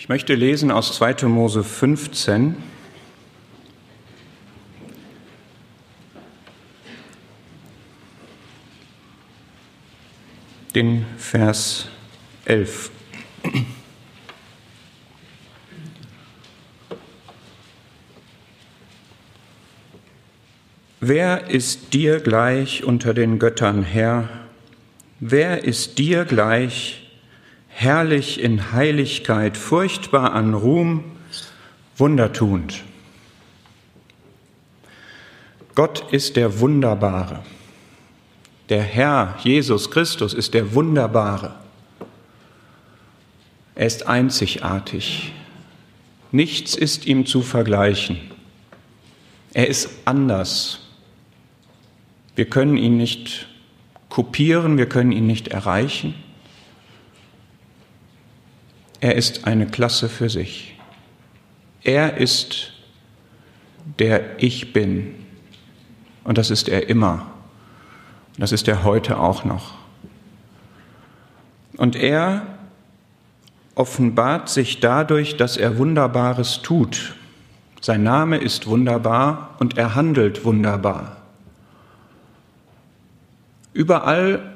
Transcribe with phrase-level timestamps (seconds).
[0.00, 1.26] Ich möchte lesen aus 2.
[1.28, 2.56] Mose 15.
[10.74, 11.88] Den Vers
[12.46, 12.90] 11.
[21.00, 24.30] Wer ist dir gleich unter den Göttern, Herr?
[25.18, 26.99] Wer ist dir gleich,
[27.80, 31.02] herrlich in Heiligkeit, furchtbar an Ruhm,
[31.96, 32.84] wundertuend?
[35.74, 37.42] Gott ist der Wunderbare.
[38.68, 41.54] Der Herr Jesus Christus ist der Wunderbare.
[43.74, 45.32] Er ist einzigartig.
[46.32, 48.18] Nichts ist ihm zu vergleichen.
[49.54, 50.80] Er ist anders.
[52.36, 53.48] Wir können ihn nicht
[54.10, 56.14] kopieren, wir können ihn nicht erreichen.
[59.00, 60.78] Er ist eine Klasse für sich.
[61.82, 62.72] Er ist
[63.98, 65.14] der Ich bin.
[66.24, 67.26] Und das ist er immer.
[68.34, 69.74] Und das ist er heute auch noch.
[71.76, 72.46] Und er
[73.74, 77.14] offenbart sich dadurch, dass er Wunderbares tut.
[77.80, 81.16] Sein Name ist wunderbar und er handelt wunderbar.
[83.72, 84.54] Überall,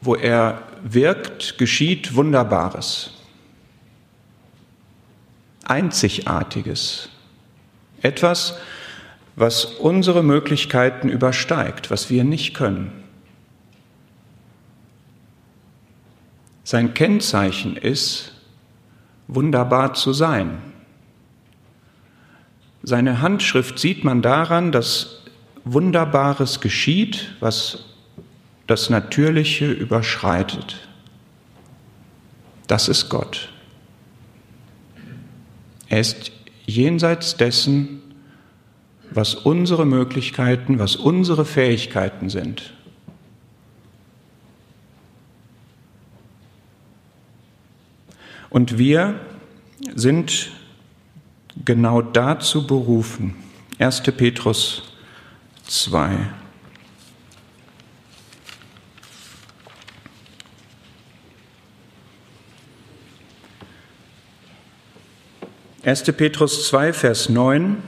[0.00, 3.19] wo er wirkt, geschieht Wunderbares,
[5.70, 7.08] Einzigartiges,
[8.02, 8.58] etwas,
[9.36, 12.92] was unsere Möglichkeiten übersteigt, was wir nicht können.
[16.64, 18.32] Sein Kennzeichen ist,
[19.28, 20.58] wunderbar zu sein.
[22.82, 25.22] Seine Handschrift sieht man daran, dass
[25.64, 27.84] Wunderbares geschieht, was
[28.66, 30.88] das Natürliche überschreitet.
[32.66, 33.49] Das ist Gott.
[35.90, 36.32] Er ist
[36.66, 38.00] jenseits dessen,
[39.10, 42.72] was unsere Möglichkeiten, was unsere Fähigkeiten sind.
[48.50, 49.18] Und wir
[49.94, 50.52] sind
[51.64, 53.34] genau dazu berufen.
[53.78, 54.02] 1.
[54.02, 54.92] Petrus
[55.66, 56.39] 2.
[65.82, 66.02] 1.
[66.12, 67.78] Petrus 2, Vers 9.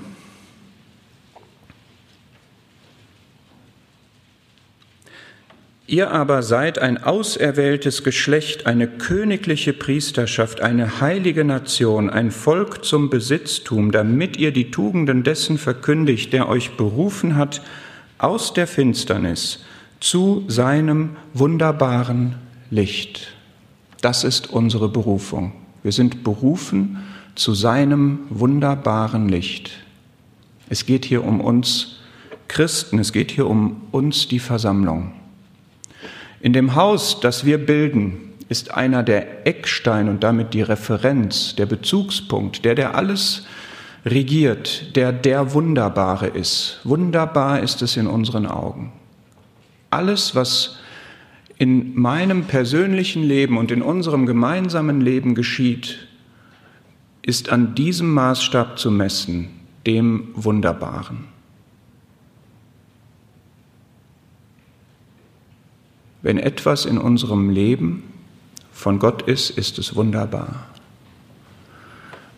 [5.87, 13.11] Ihr aber seid ein auserwähltes Geschlecht, eine königliche Priesterschaft, eine heilige Nation, ein Volk zum
[13.11, 17.61] Besitztum, damit ihr die Tugenden dessen verkündigt, der euch berufen hat
[18.17, 19.67] aus der Finsternis
[20.01, 22.37] zu seinem wunderbaren
[22.71, 23.35] Licht.
[24.01, 25.53] Das ist unsere Berufung.
[25.83, 27.03] Wir sind berufen,
[27.34, 29.70] zu seinem wunderbaren Licht.
[30.69, 32.00] Es geht hier um uns
[32.48, 35.12] Christen, es geht hier um uns die Versammlung.
[36.41, 41.66] In dem Haus, das wir bilden, ist einer der Eckstein und damit die Referenz, der
[41.66, 43.47] Bezugspunkt, der, der alles
[44.04, 46.81] regiert, der der Wunderbare ist.
[46.84, 48.93] Wunderbar ist es in unseren Augen.
[49.91, 50.78] Alles, was
[51.59, 56.09] in meinem persönlichen Leben und in unserem gemeinsamen Leben geschieht,
[57.22, 59.49] ist an diesem Maßstab zu messen,
[59.87, 61.25] dem Wunderbaren.
[66.22, 68.05] Wenn etwas in unserem Leben
[68.72, 70.66] von Gott ist, ist es wunderbar.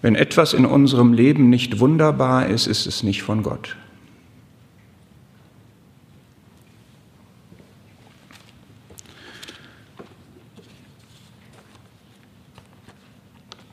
[0.02, 3.76] Wenn etwas in unserem Leben nicht wunderbar ist, ist es nicht von Gott.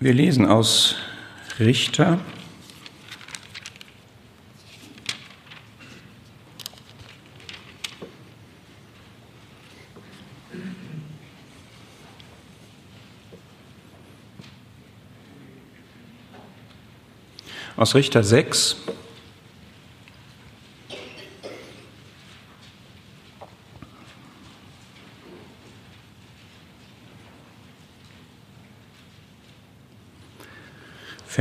[0.04, 0.96] Wir lesen aus
[1.60, 2.20] Richter.
[17.78, 18.78] Aus Richter 6.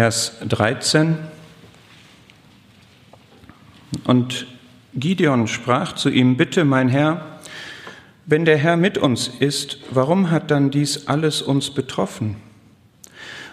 [0.00, 1.19] Vers 13.
[4.05, 4.47] Und
[4.94, 7.38] Gideon sprach zu ihm, bitte mein Herr,
[8.25, 12.37] wenn der Herr mit uns ist, warum hat dann dies alles uns betroffen?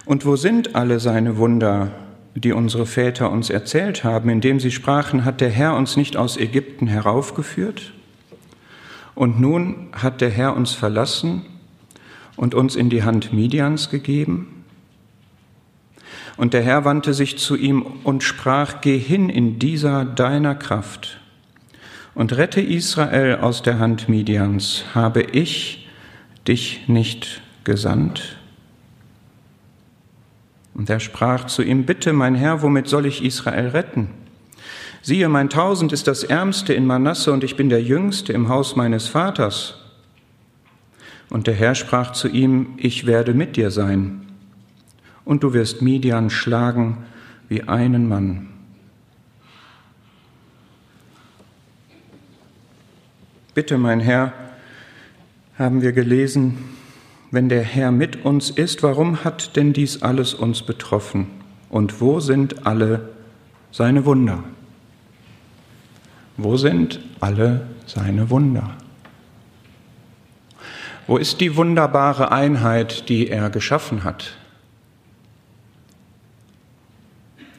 [0.06, 1.92] Und wo sind alle seine Wunder,
[2.34, 6.38] die unsere Väter uns erzählt haben, indem sie sprachen, hat der Herr uns nicht aus
[6.38, 7.92] Ägypten heraufgeführt?
[9.16, 11.42] Und nun hat der Herr uns verlassen
[12.38, 14.57] und uns in die Hand Midians gegeben?
[16.38, 21.20] Und der Herr wandte sich zu ihm und sprach, Geh hin in dieser deiner Kraft
[22.14, 24.86] und rette Israel aus der Hand Midians.
[24.94, 25.88] Habe ich
[26.48, 28.38] dich nicht gesandt?
[30.76, 34.10] Und er sprach zu ihm, Bitte, mein Herr, womit soll ich Israel retten?
[35.02, 38.76] Siehe, mein Tausend ist das Ärmste in Manasse und ich bin der Jüngste im Haus
[38.76, 39.76] meines Vaters.
[41.30, 44.27] Und der Herr sprach zu ihm, Ich werde mit dir sein,
[45.28, 47.00] und du wirst Midian schlagen
[47.50, 48.48] wie einen Mann.
[53.54, 54.32] Bitte, mein Herr,
[55.60, 56.58] haben wir gelesen,
[57.30, 61.28] wenn der Herr mit uns ist, warum hat denn dies alles uns betroffen?
[61.70, 63.10] Und wo sind alle
[63.72, 64.46] seine Wunder?
[66.38, 68.78] Wo sind alle seine Wunder?
[71.06, 74.38] Wo ist die wunderbare Einheit, die er geschaffen hat?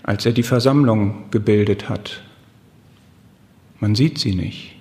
[0.09, 2.23] Als er die Versammlung gebildet hat.
[3.79, 4.75] Man sieht sie nicht.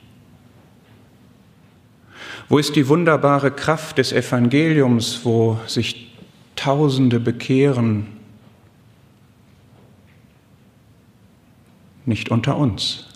[2.47, 6.15] Wo ist die wunderbare Kraft des Evangeliums, wo sich
[6.55, 8.07] Tausende bekehren?
[12.05, 13.09] Nicht unter uns.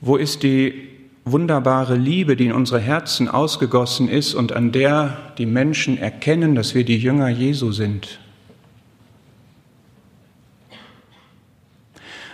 [0.00, 0.88] Wo ist die
[1.26, 6.74] wunderbare Liebe, die in unsere Herzen ausgegossen ist und an der die Menschen erkennen, dass
[6.74, 8.18] wir die Jünger Jesu sind?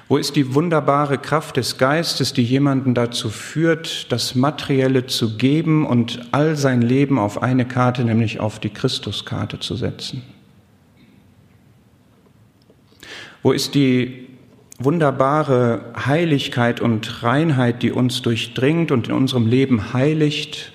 [0.08, 5.86] Wo ist die wunderbare Kraft des Geistes, die jemanden dazu führt, das Materielle zu geben
[5.86, 10.22] und all sein Leben auf eine Karte, nämlich auf die Christuskarte zu setzen?
[13.42, 14.28] Wo ist die
[14.78, 20.72] wunderbare Heiligkeit und Reinheit, die uns durchdringt und in unserem Leben heiligt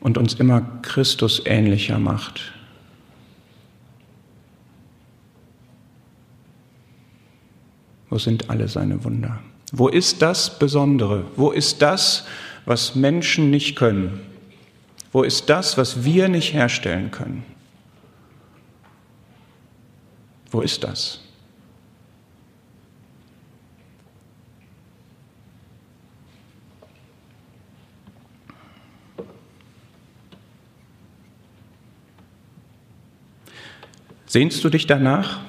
[0.00, 2.52] und uns immer Christus ähnlicher macht.
[8.12, 9.40] Wo sind alle seine Wunder?
[9.72, 11.24] Wo ist das Besondere?
[11.34, 12.26] Wo ist das,
[12.66, 14.20] was Menschen nicht können?
[15.12, 17.42] Wo ist das, was wir nicht herstellen können?
[20.50, 21.20] Wo ist das?
[34.26, 35.40] Sehnst du dich danach?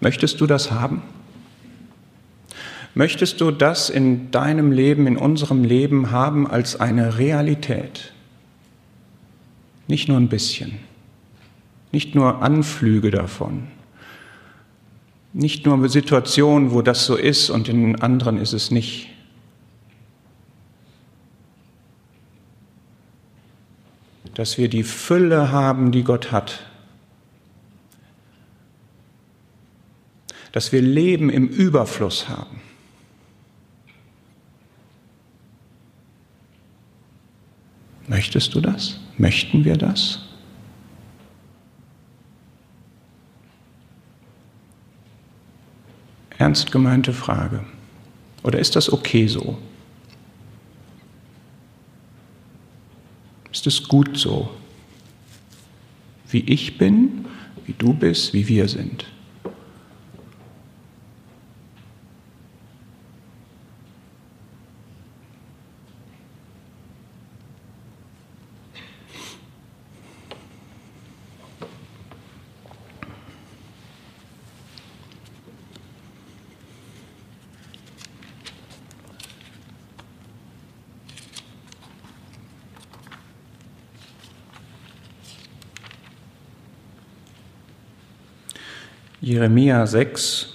[0.00, 1.02] Möchtest du das haben?
[2.94, 8.12] Möchtest du das in deinem Leben, in unserem Leben haben als eine Realität?
[9.86, 10.78] Nicht nur ein bisschen,
[11.92, 13.68] nicht nur Anflüge davon,
[15.32, 19.08] nicht nur Situationen, wo das so ist und in anderen ist es nicht.
[24.34, 26.69] Dass wir die Fülle haben, die Gott hat,
[30.52, 32.60] dass wir Leben im Überfluss haben.
[38.08, 38.98] Möchtest du das?
[39.18, 40.20] Möchten wir das?
[46.38, 47.64] Ernst gemeinte Frage.
[48.42, 49.58] Oder ist das okay so?
[53.52, 54.50] Ist es gut so?
[56.30, 57.26] Wie ich bin,
[57.66, 59.04] wie du bist, wie wir sind?
[89.40, 90.48] Jeremia 6.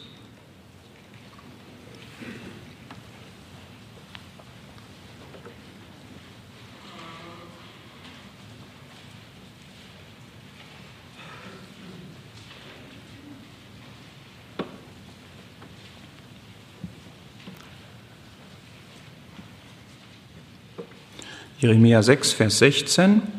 [21.58, 23.35] Jeremia 6, Vers 16.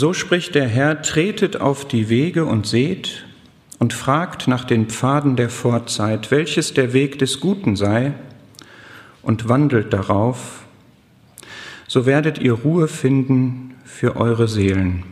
[0.00, 3.24] So spricht der Herr, tretet auf die Wege und seht
[3.80, 8.12] und fragt nach den Pfaden der Vorzeit, welches der Weg des Guten sei,
[9.22, 10.62] und wandelt darauf,
[11.88, 15.02] so werdet ihr Ruhe finden für eure Seelen.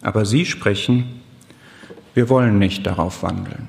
[0.00, 1.20] Aber sie sprechen,
[2.14, 3.68] wir wollen nicht darauf wandeln.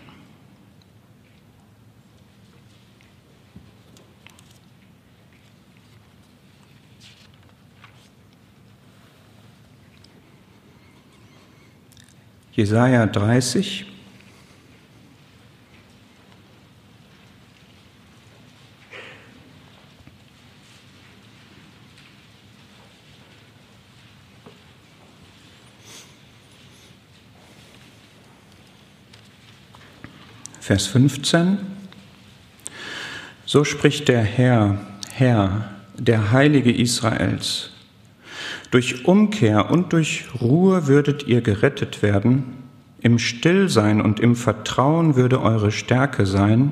[12.64, 13.86] Jesaja 30.
[30.62, 31.58] Vers 15.
[33.46, 34.78] So spricht der Herr,
[35.12, 37.73] Herr, der Heilige Israels.
[38.74, 42.58] Durch Umkehr und durch Ruhe würdet ihr gerettet werden,
[43.02, 46.72] im Stillsein und im Vertrauen würde eure Stärke sein,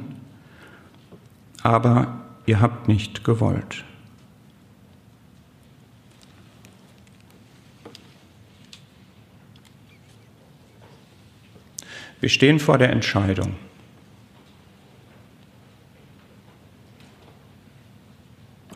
[1.61, 3.83] aber ihr habt nicht gewollt.
[12.19, 13.53] Wir stehen vor der Entscheidung.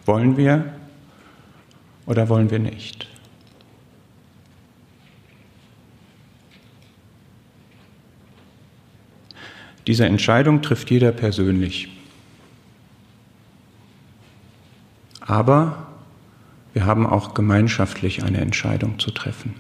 [0.06, 0.76] Wollen wir
[2.06, 3.15] oder wollen wir nicht?
[9.88, 11.90] Diese Entscheidung trifft jeder persönlich.
[15.22, 15.88] Aber
[16.74, 19.56] wir haben auch gemeinschaftlich eine Entscheidung zu treffen.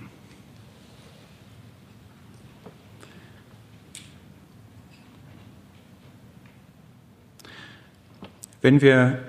[8.61, 9.19] Wenn wir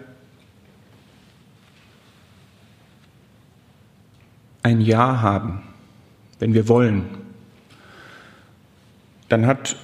[4.63, 5.63] ein Ja haben,
[6.39, 7.05] wenn wir wollen,
[9.29, 9.77] dann hat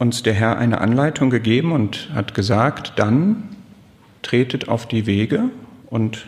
[0.00, 3.54] uns der Herr eine Anleitung gegeben und hat gesagt, dann
[4.22, 5.50] tretet auf die Wege
[5.90, 6.26] und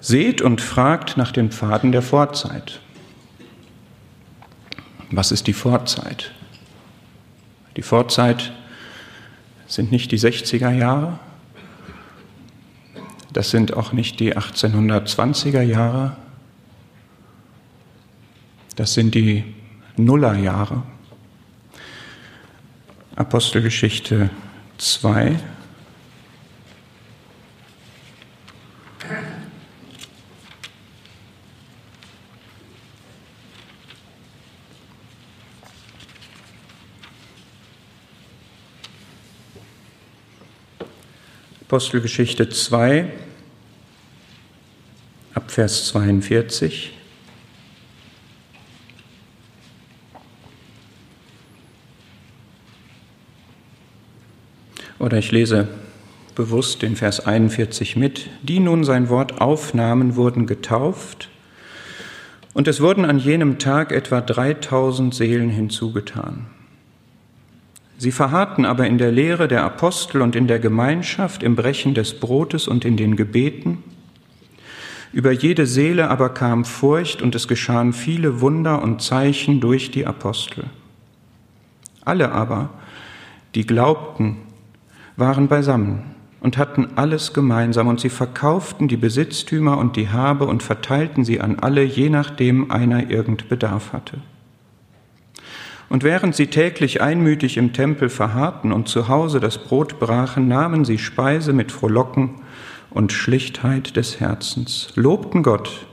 [0.00, 2.80] seht und fragt nach den Pfaden der Vorzeit.
[5.10, 6.30] Was ist die Vorzeit?
[7.76, 8.52] Die Vorzeit
[9.66, 11.18] sind nicht die 60er Jahre,
[13.32, 16.16] das sind auch nicht die 1820er Jahre,
[18.76, 19.42] das sind die
[19.96, 20.84] Nullerjahre.
[23.18, 24.30] Apostelgeschichte
[24.76, 25.40] 2.
[41.62, 43.12] Apostelgeschichte 2,
[45.34, 46.97] ab Vers 42.
[55.08, 55.68] Oder ich lese
[56.34, 58.28] bewusst den Vers 41 mit.
[58.42, 61.30] Die nun sein Wort aufnahmen, wurden getauft.
[62.52, 66.44] Und es wurden an jenem Tag etwa 3000 Seelen hinzugetan.
[67.96, 72.20] Sie verharrten aber in der Lehre der Apostel und in der Gemeinschaft, im Brechen des
[72.20, 73.82] Brotes und in den Gebeten.
[75.14, 80.04] Über jede Seele aber kam Furcht und es geschahen viele Wunder und Zeichen durch die
[80.04, 80.64] Apostel.
[82.04, 82.68] Alle aber,
[83.54, 84.36] die glaubten,
[85.18, 86.02] waren beisammen
[86.40, 91.40] und hatten alles gemeinsam und sie verkauften die Besitztümer und die Habe und verteilten sie
[91.40, 94.18] an alle, je nachdem einer irgend Bedarf hatte.
[95.88, 100.84] Und während sie täglich einmütig im Tempel verharrten und zu Hause das Brot brachen, nahmen
[100.84, 102.36] sie Speise mit Frohlocken
[102.90, 105.86] und Schlichtheit des Herzens, lobten Gott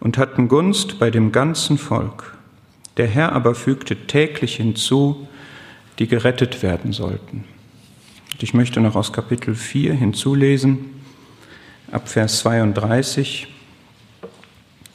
[0.00, 2.36] und hatten Gunst bei dem ganzen Volk.
[2.96, 5.28] Der Herr aber fügte täglich hinzu,
[5.98, 7.44] die gerettet werden sollten.
[8.40, 10.78] Und ich möchte noch aus Kapitel 4 hinzulesen,
[11.92, 13.48] ab Vers 32.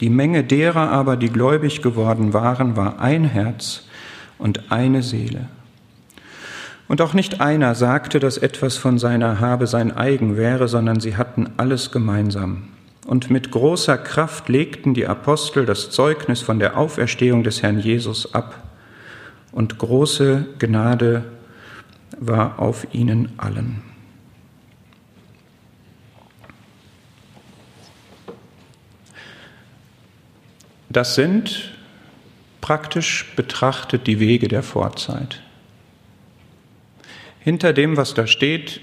[0.00, 3.86] Die Menge derer aber, die gläubig geworden waren, war ein Herz
[4.38, 5.46] und eine Seele.
[6.88, 11.16] Und auch nicht einer sagte, dass etwas von seiner Habe sein eigen wäre, sondern sie
[11.16, 12.64] hatten alles gemeinsam.
[13.06, 18.34] Und mit großer Kraft legten die Apostel das Zeugnis von der Auferstehung des Herrn Jesus
[18.34, 18.64] ab.
[19.52, 21.22] Und große Gnade
[22.18, 23.82] war auf ihnen allen.
[30.88, 31.72] Das sind
[32.60, 35.42] praktisch betrachtet die Wege der Vorzeit.
[37.40, 38.80] Hinter dem, was da steht,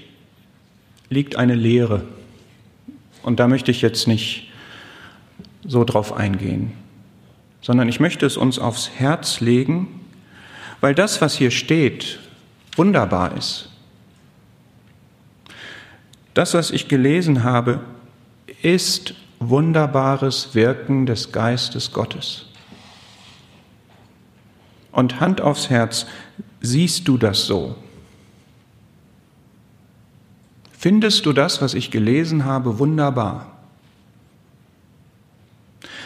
[1.10, 2.02] liegt eine Lehre.
[3.22, 4.50] Und da möchte ich jetzt nicht
[5.66, 6.72] so drauf eingehen,
[7.60, 10.00] sondern ich möchte es uns aufs Herz legen,
[10.80, 12.20] weil das, was hier steht,
[12.76, 13.68] wunderbar ist.
[16.34, 17.80] Das, was ich gelesen habe,
[18.62, 22.46] ist wunderbares Wirken des Geistes Gottes.
[24.90, 26.06] Und Hand aufs Herz,
[26.60, 27.76] siehst du das so?
[30.72, 33.50] Findest du das, was ich gelesen habe, wunderbar?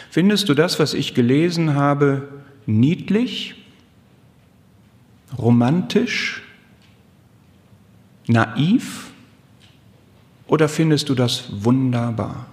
[0.09, 2.27] Findest du das, was ich gelesen habe,
[2.65, 3.55] niedlich,
[5.37, 6.43] romantisch,
[8.29, 9.11] naiv
[10.47, 12.45] oder findest du das wunderbar?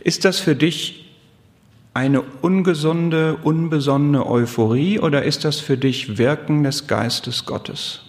[0.00, 1.16] Ist das für dich
[1.94, 8.02] eine ungesunde, unbesonnene Euphorie oder ist das für dich Wirken des Geistes Gottes?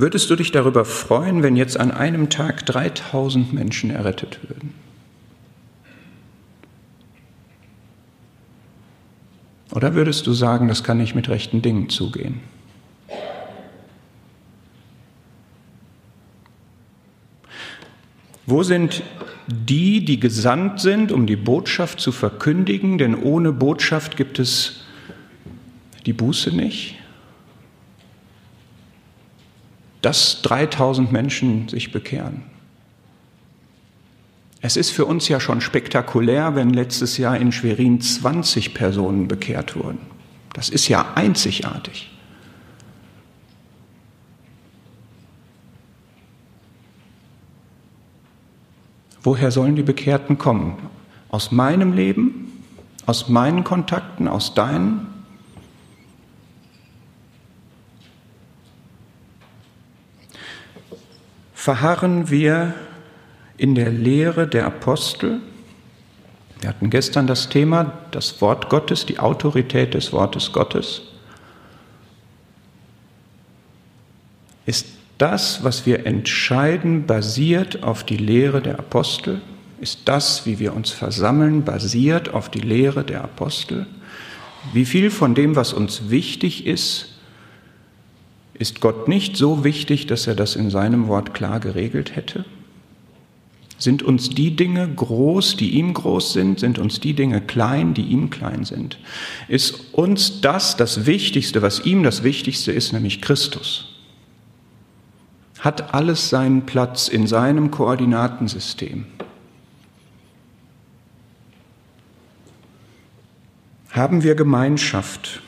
[0.00, 4.72] Würdest du dich darüber freuen, wenn jetzt an einem Tag 3000 Menschen errettet würden?
[9.72, 12.40] Oder würdest du sagen, das kann nicht mit rechten Dingen zugehen?
[18.46, 19.02] Wo sind
[19.48, 22.96] die, die gesandt sind, um die Botschaft zu verkündigen?
[22.96, 24.86] Denn ohne Botschaft gibt es
[26.06, 26.99] die Buße nicht
[30.02, 32.42] dass 3000 Menschen sich bekehren.
[34.62, 39.74] Es ist für uns ja schon spektakulär, wenn letztes Jahr in Schwerin 20 Personen bekehrt
[39.76, 40.00] wurden.
[40.52, 42.10] Das ist ja einzigartig.
[49.22, 50.78] Woher sollen die Bekehrten kommen?
[51.28, 52.64] Aus meinem Leben?
[53.06, 54.28] Aus meinen Kontakten?
[54.28, 55.09] Aus deinen?
[61.60, 62.72] Verharren wir
[63.58, 65.40] in der Lehre der Apostel.
[66.58, 71.02] Wir hatten gestern das Thema, das Wort Gottes, die Autorität des Wortes Gottes.
[74.64, 74.86] Ist
[75.18, 79.42] das, was wir entscheiden, basiert auf die Lehre der Apostel?
[79.82, 83.86] Ist das, wie wir uns versammeln, basiert auf die Lehre der Apostel?
[84.72, 87.09] Wie viel von dem, was uns wichtig ist,
[88.60, 92.44] ist Gott nicht so wichtig, dass er das in seinem Wort klar geregelt hätte?
[93.78, 96.60] Sind uns die Dinge groß, die ihm groß sind?
[96.60, 98.98] Sind uns die Dinge klein, die ihm klein sind?
[99.48, 103.96] Ist uns das das Wichtigste, was ihm das Wichtigste ist, nämlich Christus?
[105.60, 109.06] Hat alles seinen Platz in seinem Koordinatensystem?
[113.90, 115.40] Haben wir Gemeinschaft?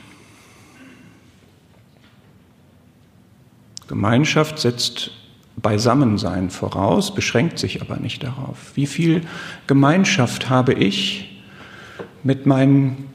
[3.93, 5.11] Gemeinschaft setzt
[5.57, 8.75] Beisammensein voraus, beschränkt sich aber nicht darauf.
[8.75, 9.21] Wie viel
[9.67, 11.43] Gemeinschaft habe ich
[12.23, 13.11] mit meinen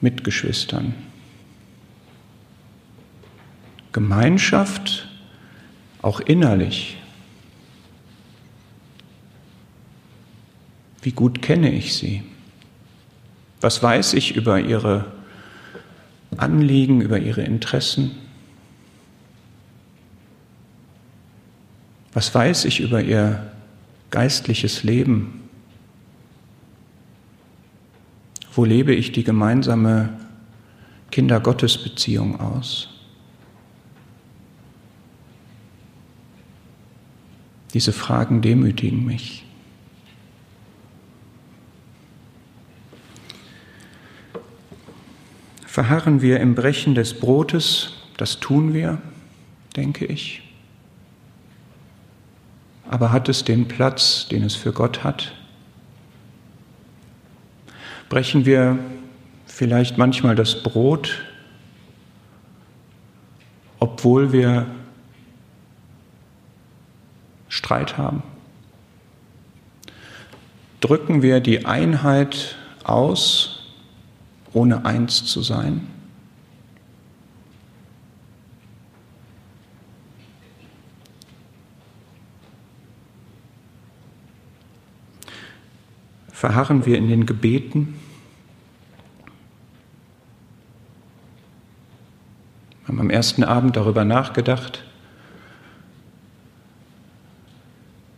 [0.00, 0.94] Mitgeschwistern?
[3.90, 5.08] Gemeinschaft
[6.02, 6.96] auch innerlich.
[11.02, 12.22] Wie gut kenne ich sie?
[13.60, 15.06] Was weiß ich über ihre
[16.36, 18.19] Anliegen, über ihre Interessen?
[22.12, 23.52] Was weiß ich über ihr
[24.10, 25.48] geistliches Leben?
[28.52, 30.08] Wo lebe ich die gemeinsame
[31.12, 32.88] Kinder-Gottes-Beziehung aus?
[37.72, 39.44] Diese Fragen demütigen mich.
[45.64, 49.00] Verharren wir im Brechen des Brotes, das tun wir,
[49.76, 50.49] denke ich
[52.90, 55.32] aber hat es den Platz, den es für Gott hat?
[58.08, 58.80] Brechen wir
[59.46, 61.22] vielleicht manchmal das Brot,
[63.78, 64.66] obwohl wir
[67.48, 68.24] Streit haben?
[70.80, 73.68] Drücken wir die Einheit aus,
[74.52, 75.86] ohne eins zu sein?
[86.40, 88.00] Verharren wir in den Gebeten.
[92.80, 94.82] Wir haben am ersten Abend darüber nachgedacht.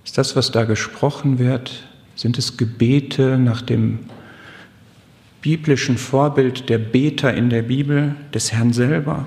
[0.04, 1.82] Ist das, was da gesprochen wird,
[2.14, 3.98] sind es Gebete nach dem
[5.40, 9.26] biblischen Vorbild der Beter in der Bibel, des Herrn selber?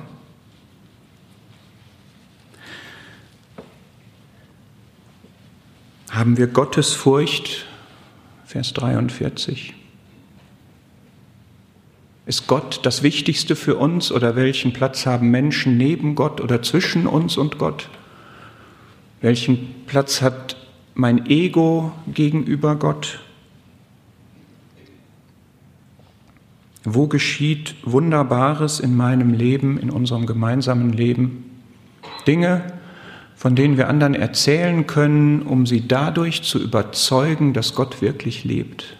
[6.11, 7.65] Haben wir Gottes Furcht
[8.55, 9.73] Vers 43.
[12.25, 17.05] Ist Gott das Wichtigste für uns oder welchen Platz haben Menschen neben Gott oder zwischen
[17.05, 17.89] uns und Gott?
[19.19, 20.55] Welchen Platz hat
[20.93, 23.19] mein Ego gegenüber Gott?
[26.85, 31.59] Wo geschieht Wunderbares in meinem Leben, in unserem gemeinsamen Leben?
[32.25, 32.63] Dinge,
[33.35, 38.97] von denen wir anderen erzählen können, um sie dadurch zu überzeugen, dass Gott wirklich lebt.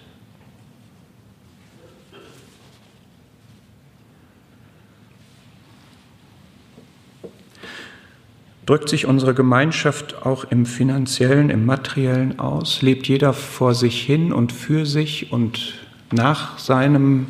[8.65, 12.81] Drückt sich unsere Gemeinschaft auch im finanziellen, im materiellen aus?
[12.81, 15.75] Lebt jeder vor sich hin und für sich und
[16.11, 17.27] nach seinem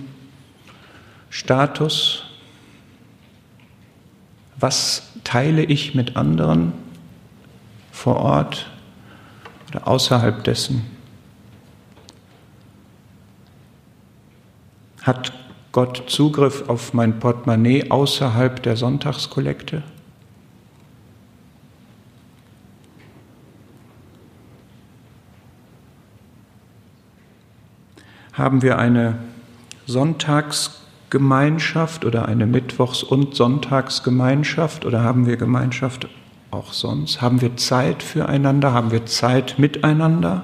[1.29, 2.23] Status?
[4.57, 6.84] Was teile ich mit anderen
[7.95, 8.69] vor Ort
[9.69, 10.85] oder außerhalb dessen?
[15.01, 15.31] Hat
[15.71, 19.83] Gott Zugriff auf mein Portemonnaie außerhalb der Sonntagskollekte?
[28.35, 29.17] haben wir eine
[29.85, 36.09] Sonntagsgemeinschaft oder eine Mittwochs- und Sonntagsgemeinschaft oder haben wir Gemeinschaft
[36.55, 37.21] auch sonst?
[37.21, 38.73] Haben wir Zeit füreinander?
[38.73, 40.43] Haben wir Zeit miteinander?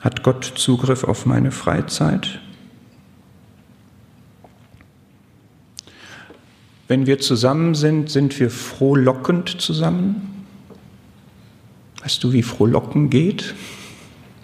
[0.00, 2.40] Hat Gott Zugriff auf meine Freizeit?
[6.88, 10.44] Wenn wir zusammen sind, sind wir frohlockend zusammen.
[12.02, 13.54] Weißt du, wie frohlocken geht?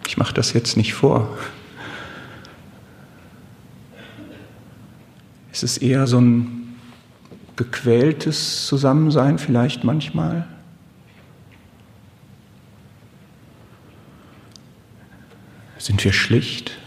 [0.07, 1.37] Ich mache das jetzt nicht vor.
[5.53, 6.60] Es ist eher so ein
[7.61, 10.49] gequältes Zusammensein vielleicht manchmal.
[15.77, 16.79] Sind wir schlicht,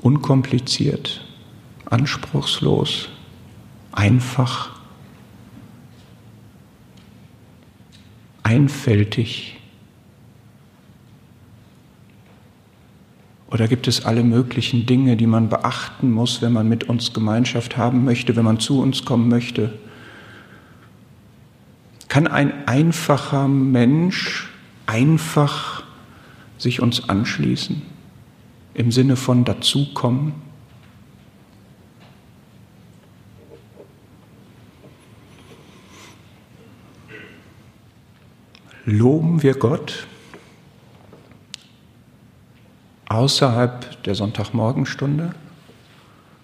[0.00, 1.24] unkompliziert,
[1.86, 3.08] anspruchslos,
[3.90, 4.70] einfach?
[8.44, 9.61] einfältig?
[13.52, 17.76] Oder gibt es alle möglichen Dinge, die man beachten muss, wenn man mit uns Gemeinschaft
[17.76, 19.78] haben möchte, wenn man zu uns kommen möchte?
[22.08, 24.48] Kann ein einfacher Mensch
[24.86, 25.84] einfach
[26.56, 27.82] sich uns anschließen,
[28.74, 30.32] im Sinne von dazukommen?
[38.84, 40.06] loben wir Gott
[43.14, 45.34] außerhalb der Sonntagmorgenstunde?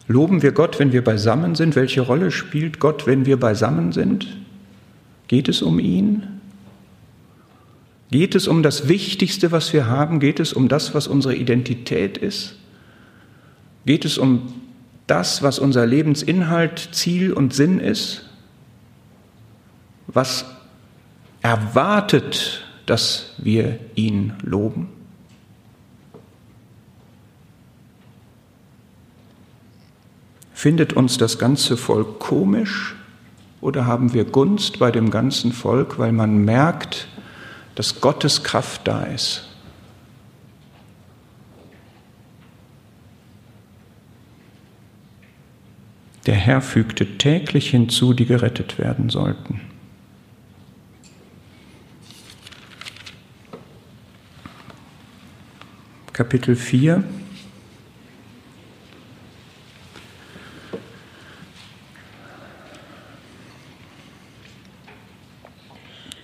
[0.06, 1.76] Loben wir Gott, wenn wir beisammen sind?
[1.76, 4.38] Welche Rolle spielt Gott, wenn wir beisammen sind?
[5.28, 6.40] Geht es um ihn?
[8.10, 10.18] Geht es um das Wichtigste, was wir haben?
[10.18, 12.56] Geht es um das, was unsere Identität ist?
[13.84, 14.54] Geht es um
[15.06, 18.24] das, was unser Lebensinhalt, Ziel und Sinn ist?
[20.06, 20.46] Was
[21.42, 24.97] erwartet, dass wir ihn loben?
[30.58, 32.96] Findet uns das ganze Volk komisch
[33.60, 37.06] oder haben wir Gunst bei dem ganzen Volk, weil man merkt,
[37.76, 39.48] dass Gottes Kraft da ist?
[46.26, 49.60] Der Herr fügte täglich hinzu, die gerettet werden sollten.
[56.12, 57.04] Kapitel 4.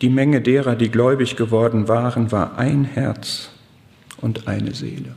[0.05, 3.49] Die Menge derer, die gläubig geworden waren, war ein Herz
[4.21, 5.17] und eine Seele.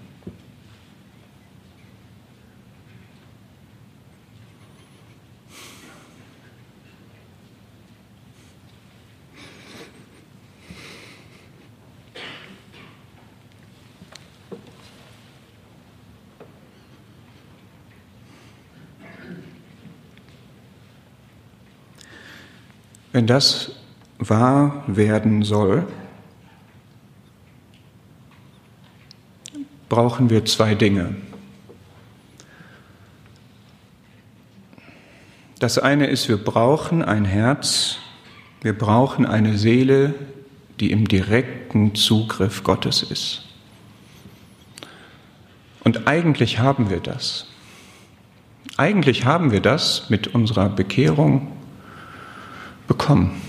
[23.12, 23.77] Wenn das
[24.30, 25.88] wahr werden soll,
[29.90, 31.16] brauchen wir zwei Dinge.
[35.60, 37.98] Das eine ist, wir brauchen ein Herz,
[38.62, 40.14] wir brauchen eine Seele,
[40.80, 43.44] die im direkten Zugriff Gottes ist.
[45.84, 47.48] Und eigentlich haben wir das.
[48.76, 51.52] Eigentlich haben wir das mit unserer Bekehrung,
[52.88, 53.42] bekommen.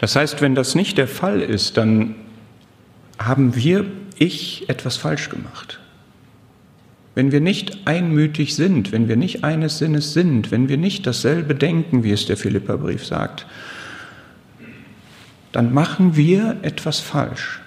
[0.00, 2.14] Das heißt, wenn das nicht der Fall ist, dann
[3.18, 3.84] haben wir,
[4.16, 5.78] ich, etwas falsch gemacht.
[7.14, 11.54] Wenn wir nicht einmütig sind, wenn wir nicht eines Sinnes sind, wenn wir nicht dasselbe
[11.54, 13.46] denken, wie es der Philipperbrief sagt,
[15.52, 17.60] dann machen wir etwas falsch.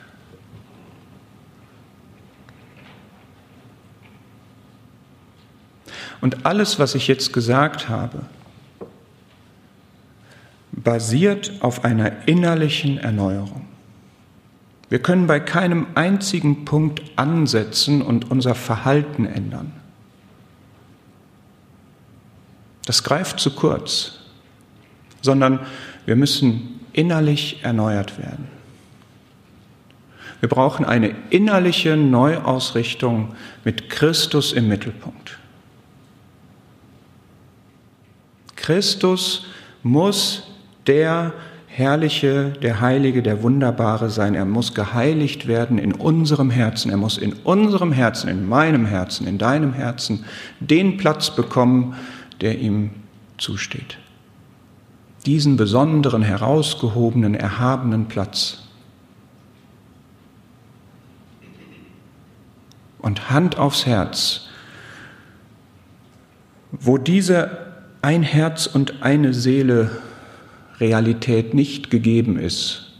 [6.20, 8.24] Und alles, was ich jetzt gesagt habe,
[10.84, 13.66] basiert auf einer innerlichen Erneuerung.
[14.90, 19.72] Wir können bei keinem einzigen Punkt ansetzen und unser Verhalten ändern.
[22.86, 24.20] Das greift zu kurz,
[25.22, 25.60] sondern
[26.06, 28.48] wir müssen innerlich erneuert werden.
[30.42, 35.40] Wir brauchen eine innerliche Neuausrichtung mit Christus im Mittelpunkt.
[38.58, 39.46] Christus
[39.84, 40.53] muss
[40.88, 41.34] der
[41.76, 44.36] Herrliche, der Heilige, der Wunderbare sein.
[44.36, 46.92] Er muss geheiligt werden in unserem Herzen.
[46.92, 50.24] Er muss in unserem Herzen, in meinem Herzen, in deinem Herzen
[50.60, 51.96] den Platz bekommen,
[52.42, 52.92] der ihm
[53.40, 53.98] zusteht.
[55.26, 58.60] Diesen besonderen, herausgehobenen, erhabenen Platz.
[63.00, 64.48] Und Hand aufs Herz,
[66.72, 69.90] wo diese ein Herz und eine Seele
[70.80, 72.94] Realität nicht gegeben ist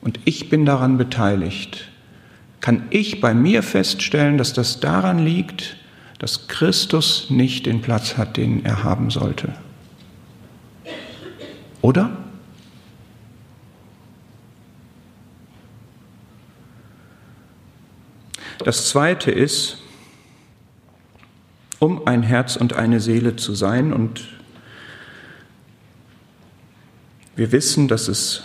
[0.00, 1.88] und ich bin daran beteiligt,
[2.60, 5.76] kann ich bei mir feststellen, dass das daran liegt,
[6.18, 9.54] dass Christus nicht den Platz hat, den er haben sollte.
[11.80, 12.16] Oder?
[18.64, 19.78] Das Zweite ist,
[21.78, 23.94] um ein Herz und eine Seele zu sein.
[23.94, 24.28] Und
[27.40, 28.42] wir wissen, dass es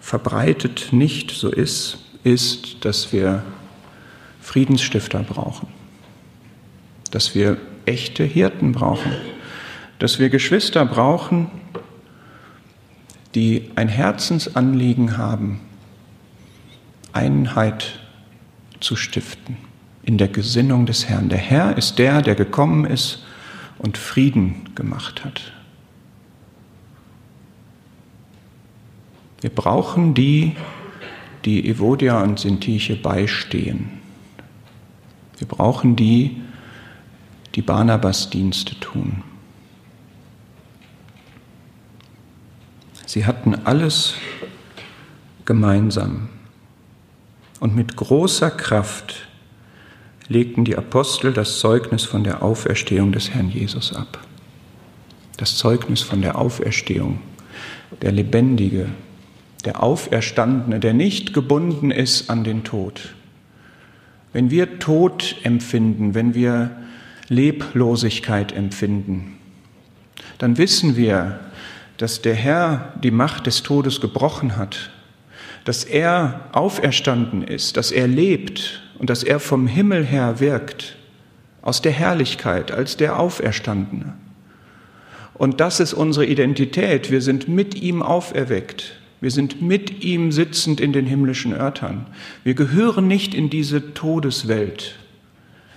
[0.00, 3.42] verbreitet nicht so ist, ist, dass wir
[4.40, 5.68] Friedensstifter brauchen,
[7.10, 9.12] dass wir echte Hirten brauchen,
[9.98, 11.50] dass wir Geschwister brauchen,
[13.34, 15.60] die ein Herzensanliegen haben,
[17.12, 18.00] Einheit
[18.80, 19.58] zu stiften
[20.02, 21.28] in der Gesinnung des Herrn.
[21.28, 23.26] Der Herr ist der, der gekommen ist
[23.76, 25.52] und Frieden gemacht hat.
[29.40, 30.56] Wir brauchen die,
[31.44, 34.00] die Evodia und Sintiche beistehen.
[35.38, 36.42] Wir brauchen die,
[37.54, 39.22] die Barnabas Dienste tun.
[43.06, 44.14] Sie hatten alles
[45.44, 46.28] gemeinsam
[47.60, 49.28] und mit großer Kraft
[50.28, 54.18] legten die Apostel das Zeugnis von der Auferstehung des Herrn Jesus ab.
[55.38, 57.20] Das Zeugnis von der Auferstehung,
[58.02, 58.90] der Lebendige,
[59.64, 63.14] der Auferstandene, der nicht gebunden ist an den Tod.
[64.32, 66.70] Wenn wir Tod empfinden, wenn wir
[67.28, 69.38] Leblosigkeit empfinden,
[70.38, 71.40] dann wissen wir,
[71.96, 74.90] dass der Herr die Macht des Todes gebrochen hat,
[75.64, 80.96] dass er auferstanden ist, dass er lebt und dass er vom Himmel her wirkt,
[81.60, 84.14] aus der Herrlichkeit, als der Auferstandene.
[85.34, 87.10] Und das ist unsere Identität.
[87.10, 88.98] Wir sind mit ihm auferweckt.
[89.20, 92.06] Wir sind mit ihm sitzend in den himmlischen Örtern.
[92.44, 94.96] Wir gehören nicht in diese Todeswelt.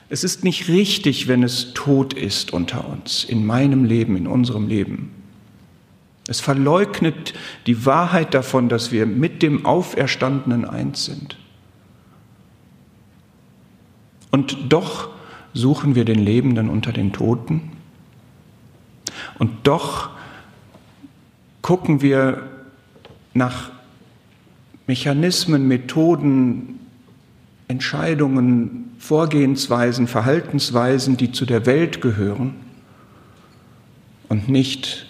[0.10, 4.68] Es ist nicht richtig, wenn es tot ist unter uns, in meinem Leben, in unserem
[4.68, 5.12] Leben.
[6.28, 7.34] Es verleugnet
[7.66, 11.38] die Wahrheit davon, dass wir mit dem Auferstandenen eins sind.
[14.30, 15.10] Und doch
[15.54, 17.72] suchen wir den Lebenden unter den Toten.
[19.40, 20.12] Und doch
[21.62, 22.51] gucken wir
[23.34, 23.72] nach
[24.88, 26.80] Mechanismen, Methoden,
[27.68, 32.56] Entscheidungen, Vorgehensweisen, Verhaltensweisen, die zu der Welt gehören
[34.30, 35.08] und nicht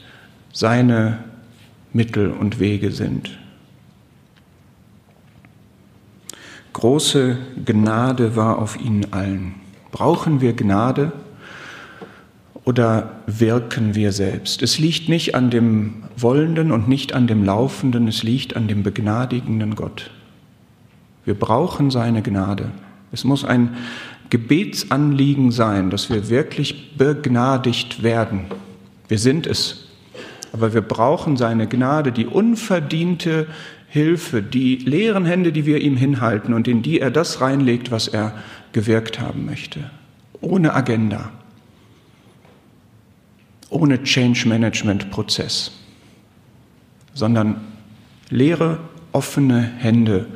[0.53, 1.23] seine
[1.93, 3.37] Mittel und Wege sind.
[6.73, 9.55] Große Gnade war auf ihnen allen.
[9.91, 11.11] Brauchen wir Gnade
[12.71, 14.61] oder wirken wir selbst?
[14.61, 18.81] Es liegt nicht an dem Wollenden und nicht an dem Laufenden, es liegt an dem
[18.81, 20.09] begnadigenden Gott.
[21.25, 22.71] Wir brauchen seine Gnade.
[23.11, 23.75] Es muss ein
[24.29, 28.45] Gebetsanliegen sein, dass wir wirklich begnadigt werden.
[29.09, 29.89] Wir sind es.
[30.53, 33.47] Aber wir brauchen seine Gnade, die unverdiente
[33.89, 38.07] Hilfe, die leeren Hände, die wir ihm hinhalten und in die er das reinlegt, was
[38.07, 38.33] er
[38.71, 39.91] gewirkt haben möchte.
[40.39, 41.31] Ohne Agenda,
[43.71, 45.71] ohne Change Management Prozess,
[47.15, 47.61] sondern
[48.29, 48.77] leere,
[49.11, 50.27] offene Hände,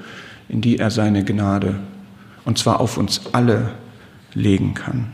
[0.49, 1.79] in die er seine Gnade,
[2.43, 3.71] und zwar auf uns alle,
[4.33, 5.11] legen kann.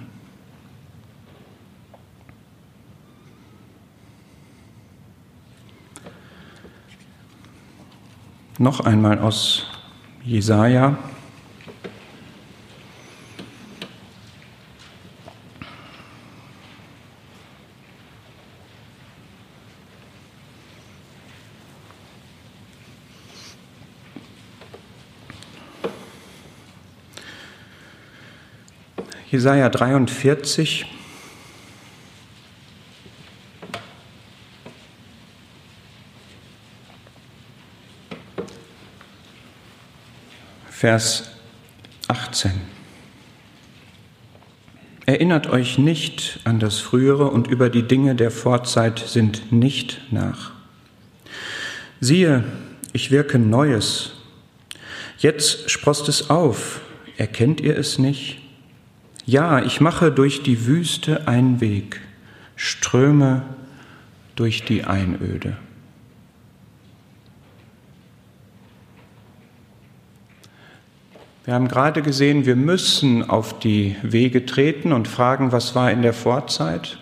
[8.62, 9.66] noch einmal aus
[10.24, 10.98] Jesaja.
[29.32, 30.86] Jesaja 43.
[40.70, 41.32] Vers
[42.10, 42.52] 18.
[45.06, 50.52] Erinnert euch nicht an das Frühere und über die Dinge der Vorzeit sind nicht nach.
[52.02, 52.44] Siehe,
[52.92, 54.12] ich wirke Neues.
[55.20, 56.82] Jetzt sproßt es auf.
[57.16, 58.42] Erkennt ihr es nicht?
[59.32, 62.02] Ja, ich mache durch die Wüste einen Weg,
[62.58, 63.44] ströme
[64.36, 65.56] durch die Einöde.
[71.46, 76.02] Wir haben gerade gesehen, wir müssen auf die Wege treten und fragen, was war in
[76.02, 76.98] der Vorzeit.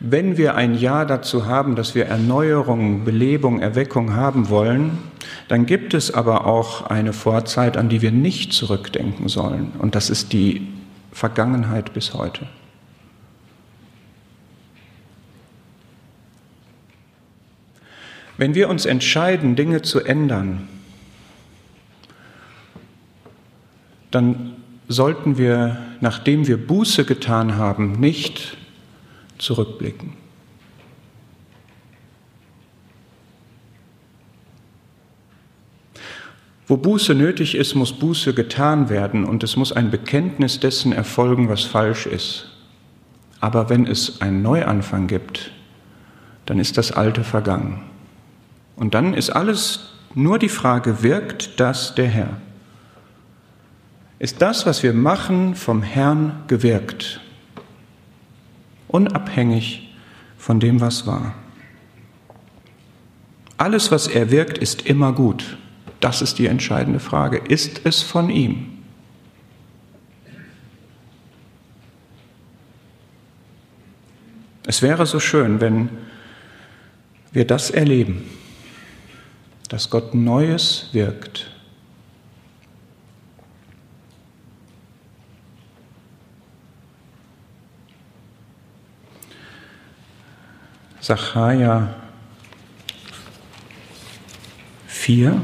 [0.00, 4.96] Wenn wir ein Ja dazu haben, dass wir Erneuerung, Belebung, Erweckung haben wollen,
[5.48, 9.72] dann gibt es aber auch eine Vorzeit, an die wir nicht zurückdenken sollen.
[9.78, 10.72] Und das ist die
[11.16, 12.46] Vergangenheit bis heute.
[18.36, 20.68] Wenn wir uns entscheiden, Dinge zu ändern,
[24.10, 24.56] dann
[24.88, 28.58] sollten wir, nachdem wir Buße getan haben, nicht
[29.38, 30.12] zurückblicken.
[36.68, 41.48] Wo Buße nötig ist, muss Buße getan werden und es muss ein Bekenntnis dessen erfolgen,
[41.48, 42.48] was falsch ist.
[43.40, 45.52] Aber wenn es einen Neuanfang gibt,
[46.46, 47.82] dann ist das Alte vergangen.
[48.74, 52.40] Und dann ist alles nur die Frage, wirkt das der Herr?
[54.18, 57.20] Ist das, was wir machen, vom Herrn gewirkt?
[58.88, 59.94] Unabhängig
[60.38, 61.34] von dem, was war.
[63.58, 65.58] Alles, was er wirkt, ist immer gut.
[66.00, 67.38] Das ist die entscheidende Frage.
[67.38, 68.76] Ist es von ihm?
[74.66, 75.88] Es wäre so schön, wenn
[77.32, 78.24] wir das erleben,
[79.68, 81.50] dass Gott Neues wirkt.
[91.00, 91.94] Sacharja
[94.88, 95.40] 4.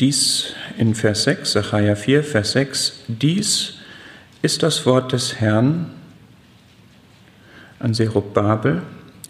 [0.00, 3.78] Dies in Vers 6, Sacharja 4, Vers 6, dies
[4.42, 5.90] ist das Wort des Herrn
[7.78, 8.82] an Zerubabel,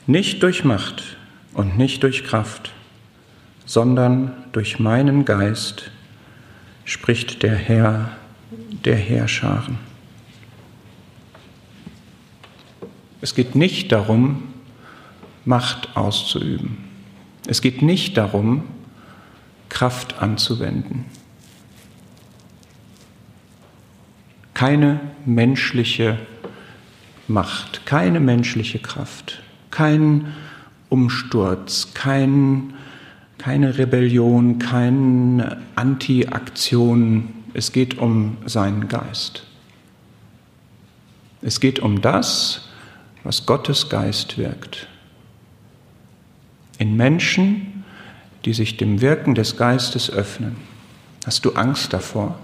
[0.09, 1.17] nicht durch Macht
[1.55, 2.73] und nicht durch Kraft,
[3.65, 5.91] sondern durch meinen Geist,
[6.85, 8.11] spricht der Herr
[8.85, 9.79] der Herrscharen.
[13.21, 14.43] Es geht nicht darum,
[15.45, 16.79] Macht auszuüben.
[17.47, 18.65] Es geht nicht darum,
[19.69, 21.05] Kraft anzuwenden.
[24.55, 26.19] Keine menschliche
[27.29, 30.33] Macht, keine menschliche Kraft, kein
[30.89, 32.75] Umsturz, kein,
[33.39, 37.35] keine Rebellion, keine Anti-Aktion.
[37.53, 39.45] Es geht um seinen Geist.
[41.43, 42.69] Es geht um das,
[43.25, 44.87] was Gottes Geist wirkt.
[46.79, 47.76] In Menschen,
[48.47, 50.57] die sich dem Wirken des Geistes öffnen.
[51.27, 52.39] Hast du Angst davor?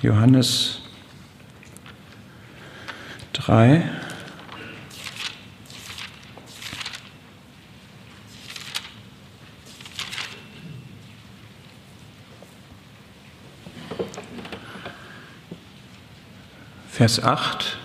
[0.00, 0.80] Johannes
[3.34, 3.95] 3,
[17.06, 17.76] Vers 8.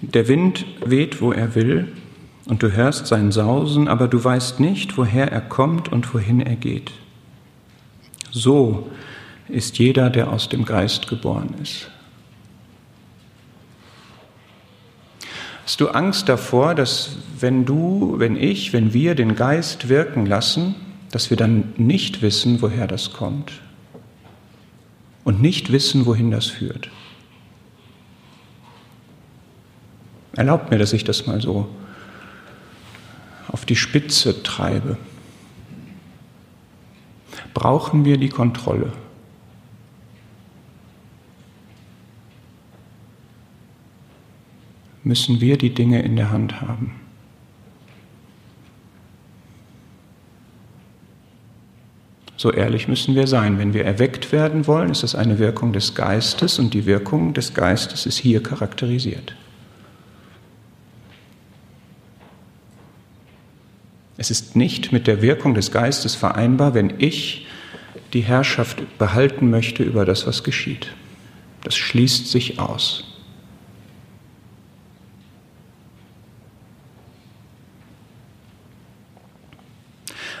[0.00, 1.92] Der Wind weht, wo er will,
[2.46, 6.56] und du hörst sein Sausen, aber du weißt nicht, woher er kommt und wohin er
[6.56, 6.90] geht.
[8.32, 8.90] So
[9.48, 11.92] ist jeder, der aus dem Geist geboren ist.
[15.76, 20.74] Hast du Angst davor, dass wenn du, wenn ich, wenn wir den Geist wirken lassen,
[21.10, 23.60] dass wir dann nicht wissen, woher das kommt
[25.22, 26.88] und nicht wissen, wohin das führt?
[30.32, 31.68] Erlaubt mir, dass ich das mal so
[33.48, 34.96] auf die Spitze treibe.
[37.52, 38.94] Brauchen wir die Kontrolle?
[45.06, 46.92] Müssen wir die Dinge in der Hand haben.
[52.36, 53.56] So ehrlich müssen wir sein.
[53.58, 57.54] Wenn wir erweckt werden wollen, ist das eine Wirkung des Geistes und die Wirkung des
[57.54, 59.36] Geistes ist hier charakterisiert.
[64.16, 67.46] Es ist nicht mit der Wirkung des Geistes vereinbar, wenn ich
[68.12, 70.92] die Herrschaft behalten möchte über das, was geschieht.
[71.62, 73.15] Das schließt sich aus.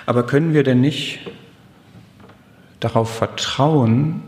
[0.06, 1.18] Aber können wir denn nicht
[2.78, 4.22] darauf vertrauen,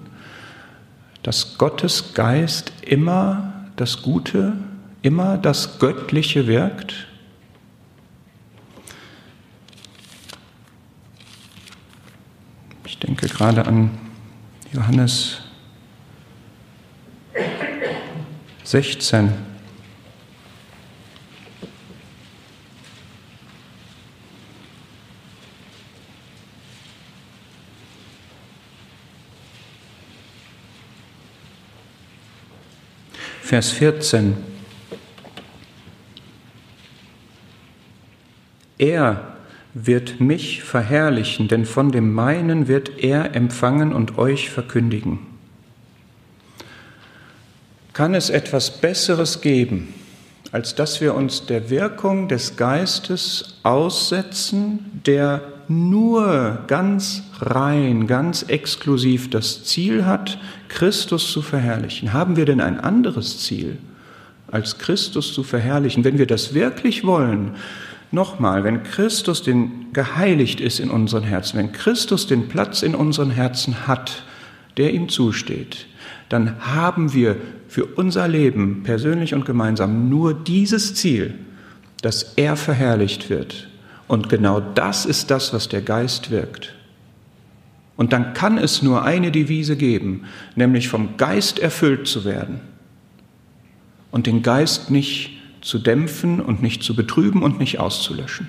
[1.23, 4.55] dass Gottes Geist immer das Gute,
[5.03, 7.07] immer das Göttliche wirkt?
[12.85, 13.91] Ich denke gerade an
[14.73, 15.43] Johannes
[18.65, 19.48] 16.
[33.49, 34.37] Vers 14.
[38.77, 39.37] Er
[39.73, 45.21] wird mich verherrlichen, denn von dem meinen wird er empfangen und euch verkündigen.
[47.95, 49.95] Kann es etwas Besseres geben,
[50.53, 59.31] als dass wir uns der Wirkung des Geistes aussetzen, der nur ganz rein, ganz exklusiv
[59.31, 62.13] das Ziel hat, Christus zu verherrlichen.
[62.13, 63.79] Haben wir denn ein anderes Ziel,
[64.51, 66.05] als Christus zu verherrlichen?
[66.05, 67.53] Wenn wir das wirklich wollen,
[68.11, 73.31] nochmal, wenn Christus den geheiligt ist in unseren Herzen, wenn Christus den Platz in unseren
[73.31, 74.23] Herzen hat,
[74.77, 75.87] der ihm zusteht,
[76.29, 77.37] dann haben wir
[77.69, 81.35] für unser Leben persönlich und gemeinsam nur dieses Ziel,
[82.03, 83.69] dass er verherrlicht wird
[84.09, 86.75] und genau das ist das, was der Geist wirkt.
[87.99, 90.23] Und dann kann es nur eine Devise geben,
[90.55, 92.61] nämlich vom Geist erfüllt zu werden
[94.13, 98.49] und den Geist nicht zu dämpfen und nicht zu betrüben und nicht auszulöschen.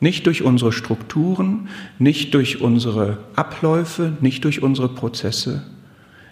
[0.00, 1.68] Nicht durch unsere Strukturen,
[1.98, 5.66] nicht durch unsere Abläufe, nicht durch unsere Prozesse,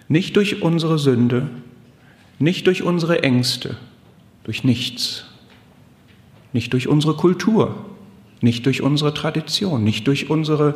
[0.07, 1.47] nicht durch unsere Sünde,
[2.39, 3.77] nicht durch unsere Ängste,
[4.43, 5.25] durch nichts
[6.55, 7.75] nicht durch unsere Kultur,
[8.45, 10.75] nicht durch unsere Tradition, nicht durch unsere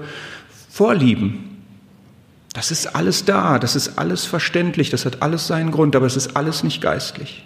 [0.70, 1.64] Vorlieben.
[2.54, 6.18] Das ist alles da, das ist alles verständlich, das hat alles seinen Grund, aber es
[6.18, 7.46] ist alles nicht geistlich.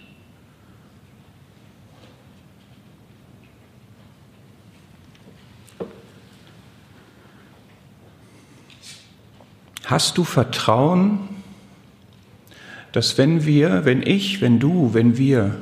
[9.84, 11.20] Hast du Vertrauen,
[12.94, 15.58] dass wenn wir, wenn ich, wenn du, wenn wir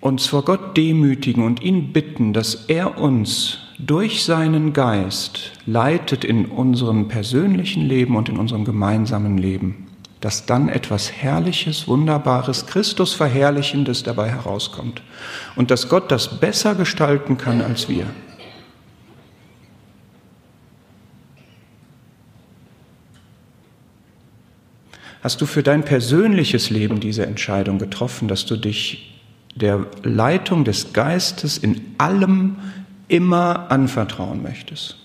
[0.00, 6.46] uns vor Gott demütigen und ihn bitten, dass er uns durch seinen Geist leitet in
[6.46, 9.88] unserem persönlichen Leben und in unserem gemeinsamen Leben,
[10.20, 15.02] dass dann etwas Herrliches, Wunderbares, Christus Verherrlichendes dabei herauskommt
[15.56, 18.06] und dass Gott das besser gestalten kann als wir.
[25.22, 29.19] Hast du für dein persönliches Leben diese Entscheidung getroffen, dass du dich
[29.54, 32.56] der Leitung des Geistes in allem
[33.08, 34.96] immer anvertrauen möchtest.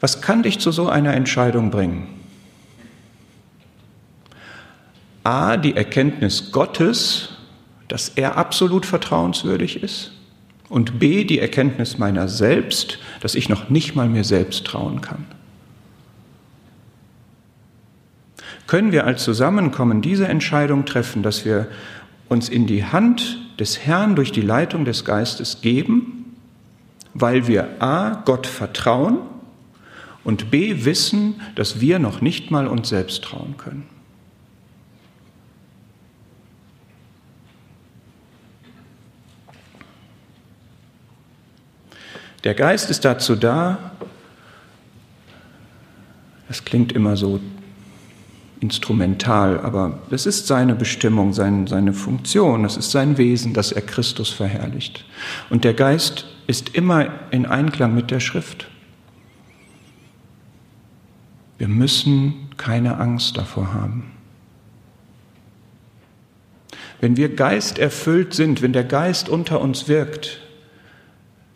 [0.00, 2.08] Was kann dich zu so einer Entscheidung bringen?
[5.24, 7.30] A, die Erkenntnis Gottes,
[7.88, 10.12] dass er absolut vertrauenswürdig ist.
[10.68, 15.24] Und B, die Erkenntnis meiner selbst, dass ich noch nicht mal mir selbst trauen kann.
[18.66, 21.68] Können wir als Zusammenkommen diese Entscheidung treffen, dass wir
[22.28, 26.36] uns in die Hand des Herrn durch die Leitung des Geistes geben,
[27.14, 28.22] weil wir a.
[28.24, 29.18] Gott vertrauen
[30.24, 30.84] und b.
[30.84, 33.86] wissen, dass wir noch nicht mal uns selbst trauen können.
[42.44, 43.92] Der Geist ist dazu da,
[46.48, 47.40] Das klingt immer so
[48.60, 53.82] instrumental, aber das ist seine Bestimmung, sein, seine Funktion, das ist sein Wesen, dass er
[53.82, 55.04] Christus verherrlicht.
[55.50, 58.68] Und der Geist ist immer in Einklang mit der Schrift.
[61.58, 64.12] Wir müssen keine Angst davor haben.
[67.00, 70.40] Wenn wir Geist erfüllt sind, wenn der Geist unter uns wirkt,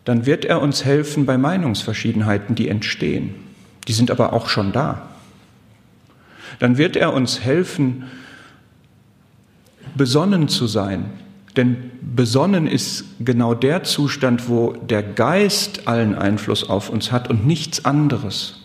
[0.05, 3.35] dann wird er uns helfen bei Meinungsverschiedenheiten, die entstehen.
[3.87, 5.10] Die sind aber auch schon da.
[6.61, 8.03] Dann wird er uns helfen,
[9.95, 11.05] besonnen zu sein.
[11.57, 17.47] Denn besonnen ist genau der Zustand, wo der Geist allen Einfluss auf uns hat und
[17.47, 18.59] nichts anderes.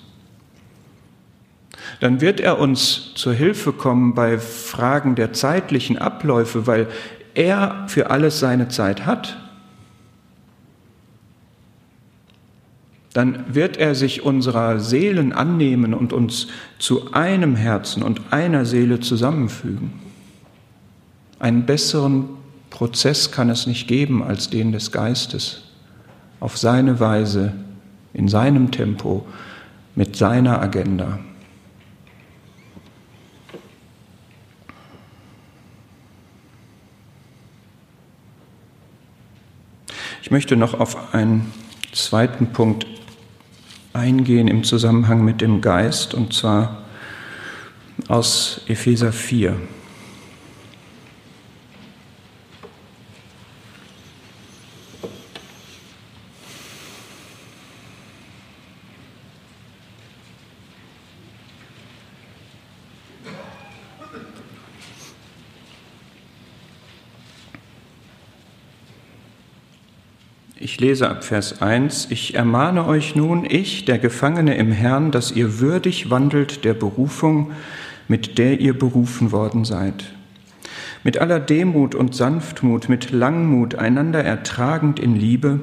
[2.00, 6.88] Dann wird er uns zur Hilfe kommen bei Fragen der zeitlichen Abläufe, weil
[7.32, 9.38] er für alles seine Zeit hat
[13.16, 16.48] dann wird er sich unserer Seelen annehmen und uns
[16.78, 19.90] zu einem Herzen und einer Seele zusammenfügen.
[21.38, 22.28] Einen besseren
[22.68, 25.62] Prozess kann es nicht geben als den des Geistes,
[26.40, 27.54] auf seine Weise,
[28.12, 29.26] in seinem Tempo,
[29.94, 31.18] mit seiner Agenda.
[40.20, 41.50] Ich möchte noch auf einen
[41.92, 42.86] zweiten Punkt
[43.96, 46.82] eingehen im Zusammenhang mit dem Geist, und zwar
[48.08, 49.56] aus Epheser 4.
[70.66, 75.30] Ich lese ab Vers 1, ich ermahne euch nun, ich, der Gefangene im Herrn, dass
[75.30, 77.52] ihr würdig wandelt der Berufung,
[78.08, 80.06] mit der ihr berufen worden seid.
[81.04, 85.60] Mit aller Demut und Sanftmut, mit Langmut, einander ertragend in Liebe,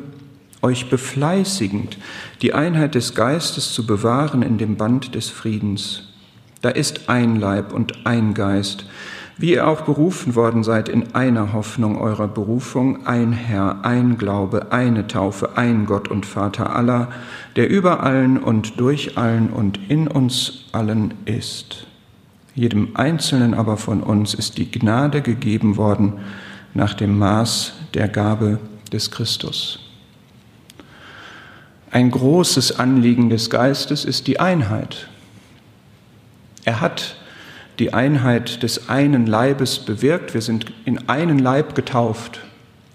[0.61, 1.97] euch befleißigend,
[2.41, 6.13] die Einheit des Geistes zu bewahren in dem Band des Friedens.
[6.61, 8.85] Da ist ein Leib und ein Geist,
[9.37, 14.71] wie ihr auch berufen worden seid in einer Hoffnung eurer Berufung, ein Herr, ein Glaube,
[14.71, 17.09] eine Taufe, ein Gott und Vater aller,
[17.55, 21.87] der über allen und durch allen und in uns allen ist.
[22.55, 26.13] Jedem Einzelnen aber von uns ist die Gnade gegeben worden
[26.75, 28.59] nach dem Maß der Gabe
[28.91, 29.79] des Christus.
[31.89, 35.07] Ein großes Anliegen des Geistes ist die Einheit.
[36.65, 37.17] Er hat
[37.79, 40.33] die Einheit des einen Leibes bewirkt.
[40.33, 42.39] Wir sind in einen Leib getauft.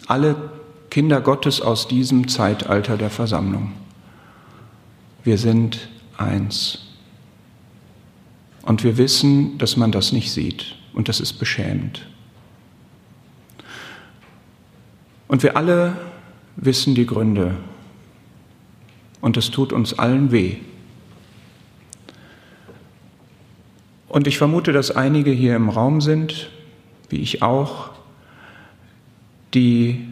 [0.06, 0.36] Alle
[0.90, 3.72] Kinder Gottes aus diesem Zeitalter der Versammlung.
[5.24, 6.86] Wir sind eins.
[8.62, 10.76] Und wir wissen, dass man das nicht sieht.
[10.92, 12.06] Und das ist beschämend.
[15.26, 15.96] Und wir alle
[16.56, 17.56] wissen die Gründe.
[19.20, 20.56] Und es tut uns allen weh.
[24.08, 26.50] Und ich vermute, dass einige hier im Raum sind,
[27.10, 27.90] wie ich auch,
[29.54, 30.08] die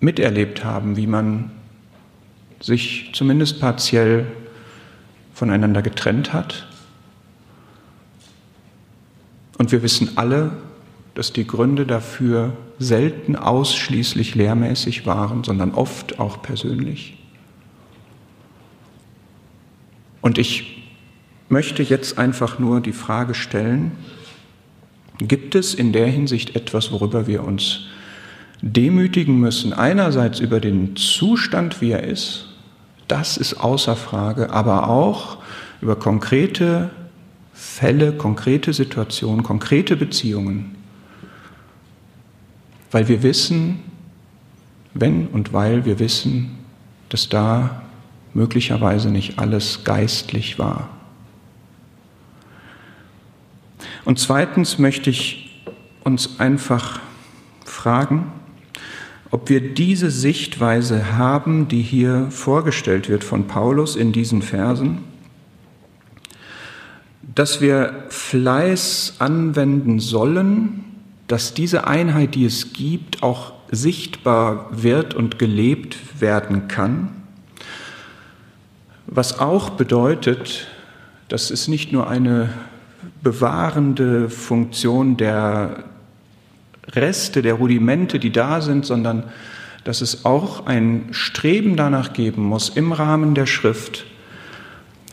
[0.00, 1.50] miterlebt haben, wie man
[2.60, 4.26] sich zumindest partiell
[5.32, 6.68] voneinander getrennt hat.
[9.58, 10.52] Und wir wissen alle,
[11.14, 17.16] dass die Gründe dafür selten ausschließlich lehrmäßig waren, sondern oft auch persönlich.
[20.20, 20.73] Und ich
[21.48, 23.92] möchte jetzt einfach nur die Frage stellen,
[25.18, 27.86] gibt es in der Hinsicht etwas, worüber wir uns
[28.62, 29.72] demütigen müssen?
[29.72, 32.48] Einerseits über den Zustand, wie er ist,
[33.08, 35.38] das ist außer Frage, aber auch
[35.80, 36.90] über konkrete
[37.52, 40.74] Fälle, konkrete Situationen, konkrete Beziehungen.
[42.90, 43.80] Weil wir wissen,
[44.94, 46.58] wenn und weil wir wissen,
[47.08, 47.82] dass da
[48.32, 50.88] möglicherweise nicht alles geistlich war.
[54.04, 55.62] Und zweitens möchte ich
[56.02, 57.00] uns einfach
[57.64, 58.32] fragen,
[59.30, 64.98] ob wir diese Sichtweise haben, die hier vorgestellt wird von Paulus in diesen Versen,
[67.34, 70.84] dass wir Fleiß anwenden sollen,
[71.26, 77.08] dass diese Einheit, die es gibt, auch sichtbar wird und gelebt werden kann,
[79.06, 80.68] was auch bedeutet,
[81.28, 82.50] dass es nicht nur eine
[83.24, 85.84] bewahrende Funktion der
[86.92, 89.24] Reste, der Rudimente, die da sind, sondern
[89.82, 94.04] dass es auch ein Streben danach geben muss, im Rahmen der Schrift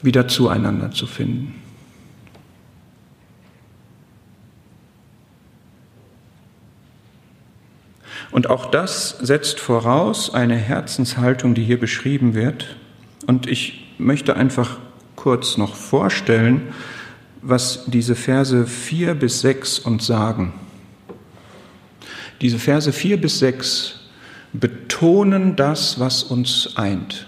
[0.02, 1.56] wieder zueinander zu finden.
[8.32, 12.78] Und auch das setzt voraus eine Herzenshaltung, die hier beschrieben wird.
[13.28, 14.78] Und ich möchte einfach
[15.18, 16.70] kurz noch vorstellen,
[17.42, 20.54] was diese Verse 4 bis 6 uns sagen.
[22.42, 24.00] Diese Verse 4 bis 6
[24.54, 27.28] betonen das, was uns eint.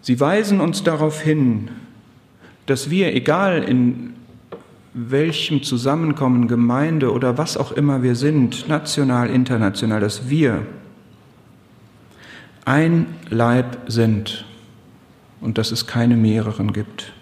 [0.00, 1.70] Sie weisen uns darauf hin,
[2.66, 4.14] dass wir, egal in
[4.94, 10.66] welchem Zusammenkommen, Gemeinde oder was auch immer wir sind, national, international, dass wir
[12.64, 14.44] ein Leib sind
[15.40, 17.12] und dass es keine mehreren gibt.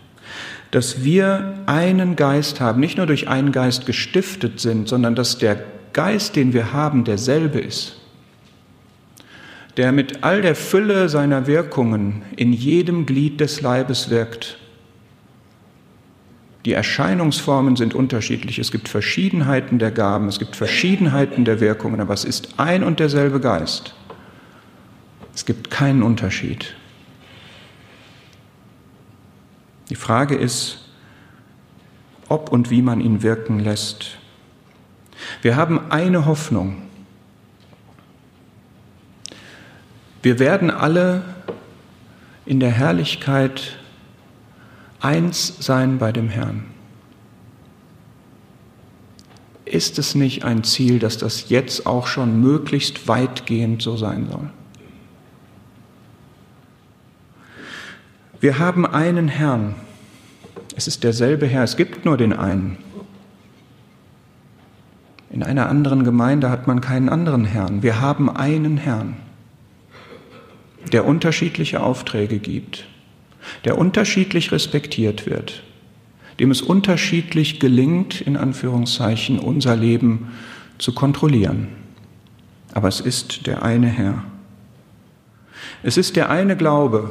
[0.71, 5.65] Dass wir einen Geist haben, nicht nur durch einen Geist gestiftet sind, sondern dass der
[5.93, 7.97] Geist, den wir haben, derselbe ist.
[9.77, 14.59] Der mit all der Fülle seiner Wirkungen in jedem Glied des Leibes wirkt.
[16.65, 18.59] Die Erscheinungsformen sind unterschiedlich.
[18.59, 23.01] Es gibt Verschiedenheiten der Gaben, es gibt Verschiedenheiten der Wirkungen, aber es ist ein und
[23.01, 23.95] derselbe Geist.
[25.35, 26.75] Es gibt keinen Unterschied.
[29.91, 30.79] Die Frage ist,
[32.29, 34.19] ob und wie man ihn wirken lässt.
[35.43, 36.83] Wir haben eine Hoffnung.
[40.23, 41.25] Wir werden alle
[42.47, 43.79] in der Herrlichkeit
[45.01, 46.67] eins sein bei dem Herrn.
[49.65, 54.51] Ist es nicht ein Ziel, dass das jetzt auch schon möglichst weitgehend so sein soll?
[58.41, 59.75] Wir haben einen Herrn.
[60.75, 61.63] Es ist derselbe Herr.
[61.63, 62.79] Es gibt nur den einen.
[65.29, 67.83] In einer anderen Gemeinde hat man keinen anderen Herrn.
[67.83, 69.17] Wir haben einen Herrn,
[70.91, 72.87] der unterschiedliche Aufträge gibt,
[73.67, 75.63] der unterschiedlich respektiert wird,
[76.41, 80.33] dem es unterschiedlich gelingt, in Anführungszeichen, unser Leben
[80.79, 81.69] zu kontrollieren.
[82.73, 84.25] Aber es ist der eine Herr.
[85.83, 87.11] Es ist der eine Glaube,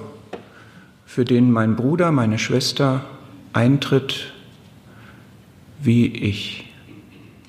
[1.10, 3.04] für den mein Bruder, meine Schwester
[3.52, 4.32] eintritt
[5.82, 6.66] wie ich.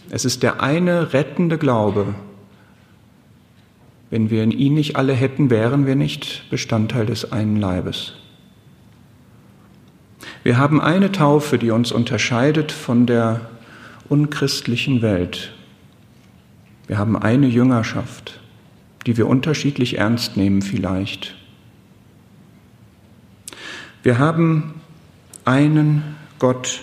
[0.09, 2.15] Es ist der eine rettende Glaube.
[4.09, 8.15] Wenn wir ihn nicht alle hätten, wären wir nicht Bestandteil des einen Leibes.
[10.43, 13.43] Wir haben eine Taufe, die uns unterscheidet von der
[14.09, 15.53] unchristlichen Welt.
[16.87, 18.41] Wir haben eine Jüngerschaft,
[19.05, 21.37] die wir unterschiedlich ernst nehmen vielleicht.
[24.03, 24.81] Wir haben
[25.45, 26.83] einen Gott,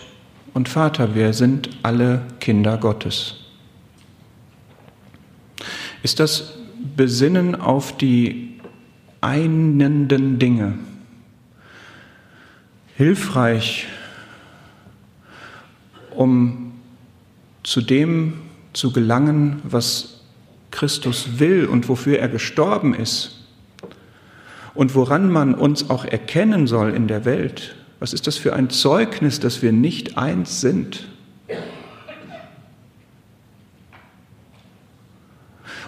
[0.54, 3.38] und Vater, wir sind alle Kinder Gottes.
[6.04, 6.54] Ist das
[6.96, 8.60] Besinnen auf die
[9.20, 10.78] einenden Dinge
[12.96, 13.88] hilfreich,
[16.12, 16.74] um
[17.64, 18.42] zu dem
[18.74, 20.22] zu gelangen, was
[20.70, 23.37] Christus will und wofür er gestorben ist
[24.78, 27.76] und woran man uns auch erkennen soll in der Welt?
[28.00, 31.08] Was ist das für ein Zeugnis, dass wir nicht eins sind?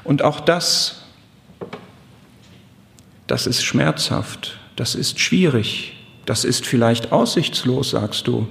[0.03, 1.03] Und auch das,
[3.27, 8.47] das ist schmerzhaft, das ist schwierig, das ist vielleicht aussichtslos, sagst du.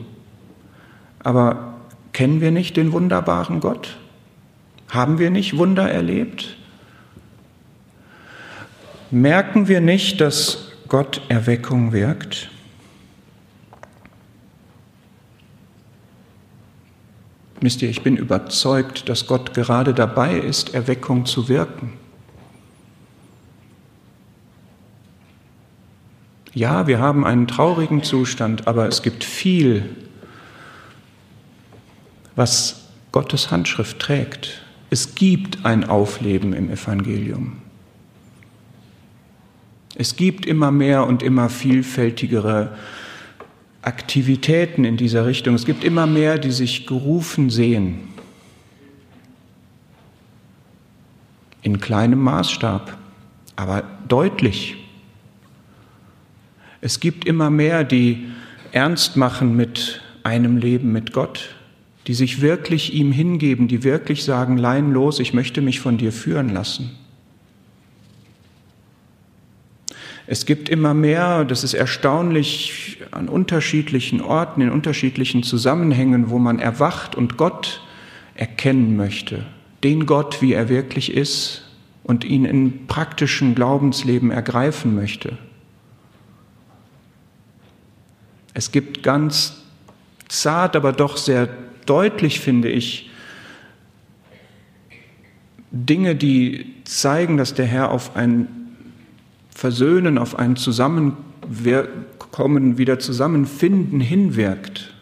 [1.18, 1.74] Aber
[2.12, 3.96] kennen wir nicht den wunderbaren Gott?
[4.88, 6.57] Haben wir nicht Wunder erlebt?
[9.10, 12.50] Merken wir nicht, dass Gott Erweckung wirkt?
[17.60, 21.94] Wisst ihr, ich bin überzeugt, dass Gott gerade dabei ist, Erweckung zu wirken.
[26.52, 29.96] Ja, wir haben einen traurigen Zustand, aber es gibt viel,
[32.36, 34.62] was Gottes Handschrift trägt.
[34.90, 37.62] Es gibt ein Aufleben im Evangelium.
[39.98, 42.76] Es gibt immer mehr und immer vielfältigere
[43.82, 45.56] Aktivitäten in dieser Richtung.
[45.56, 47.98] Es gibt immer mehr, die sich gerufen sehen.
[51.62, 52.96] In kleinem Maßstab,
[53.56, 54.76] aber deutlich.
[56.80, 58.28] Es gibt immer mehr, die
[58.70, 61.56] ernst machen mit einem Leben mit Gott,
[62.06, 66.12] die sich wirklich ihm hingeben, die wirklich sagen, Lein los, ich möchte mich von dir
[66.12, 66.96] führen lassen.
[70.30, 76.58] Es gibt immer mehr, das ist erstaunlich, an unterschiedlichen Orten, in unterschiedlichen Zusammenhängen, wo man
[76.58, 77.80] erwacht und Gott
[78.34, 79.46] erkennen möchte.
[79.82, 81.64] Den Gott, wie er wirklich ist
[82.04, 85.38] und ihn im praktischen Glaubensleben ergreifen möchte.
[88.52, 89.62] Es gibt ganz
[90.28, 91.48] zart, aber doch sehr
[91.86, 93.10] deutlich, finde ich,
[95.70, 98.48] Dinge, die zeigen, dass der Herr auf ein
[99.58, 104.94] Versöhnen, auf ein Zusammenkommen, wieder Zusammenfinden hinwirkt.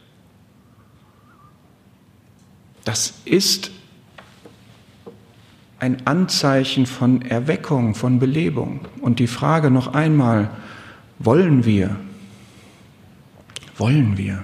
[2.83, 3.71] Das ist
[5.79, 8.81] ein Anzeichen von Erweckung, von Belebung.
[9.03, 10.49] Und die Frage noch einmal,
[11.19, 11.95] wollen wir?
[13.77, 14.43] Wollen wir?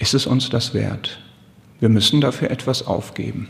[0.00, 1.20] Ist es uns das wert?
[1.78, 3.48] Wir müssen dafür etwas aufgeben.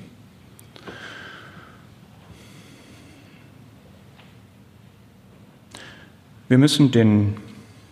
[6.48, 7.36] Wir müssen den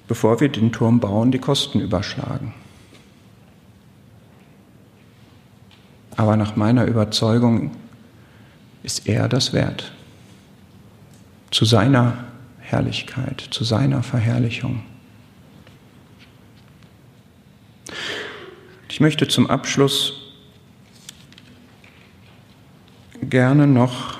[0.09, 2.54] bevor wir den Turm bauen, die Kosten überschlagen.
[6.16, 7.70] Aber nach meiner Überzeugung
[8.82, 9.92] ist er das wert.
[11.50, 12.24] Zu seiner
[12.59, 14.82] Herrlichkeit, zu seiner Verherrlichung.
[18.99, 20.14] Ich möchte zum Abschluss
[23.22, 24.18] gerne noch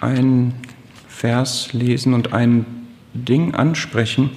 [0.00, 0.60] einen
[1.06, 2.66] Vers lesen und ein
[3.14, 4.30] Ding ansprechen,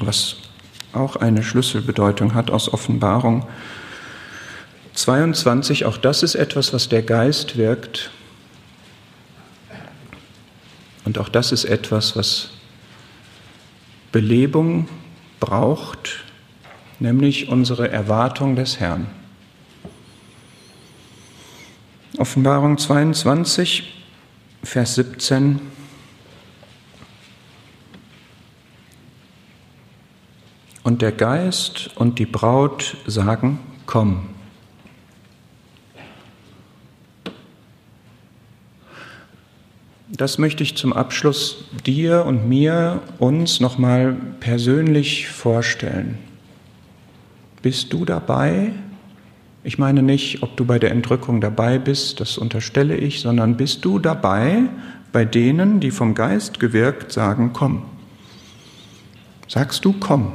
[0.00, 0.38] was
[0.92, 3.46] auch eine Schlüsselbedeutung hat aus Offenbarung
[4.94, 5.84] 22.
[5.84, 8.10] Auch das ist etwas, was der Geist wirkt.
[11.04, 12.50] Und auch das ist etwas, was
[14.10, 14.88] Belebung
[15.38, 16.24] braucht,
[17.00, 19.06] nämlich unsere Erwartung des Herrn.
[22.18, 24.04] Offenbarung 22,
[24.64, 25.60] Vers 17.
[30.82, 34.30] Und der Geist und die Braut sagen, komm.
[40.08, 46.18] Das möchte ich zum Abschluss dir und mir, uns nochmal persönlich vorstellen.
[47.62, 48.72] Bist du dabei?
[49.64, 53.84] Ich meine nicht, ob du bei der Entrückung dabei bist, das unterstelle ich, sondern bist
[53.84, 54.62] du dabei
[55.12, 57.82] bei denen, die vom Geist gewirkt sagen, komm.
[59.48, 60.32] Sagst du, komm.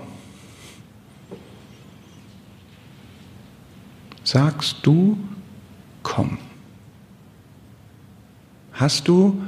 [4.23, 5.17] sagst du,
[6.01, 6.37] komm.
[8.71, 9.41] Hast du